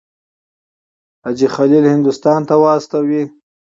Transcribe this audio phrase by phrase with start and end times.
[1.23, 3.23] حاجي خلیل هندوستان ته واستوي.